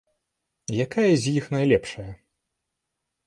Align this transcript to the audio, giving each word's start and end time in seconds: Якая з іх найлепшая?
Якая 0.85 1.11
з 1.25 1.33
іх 1.41 1.45
найлепшая? 1.55 2.09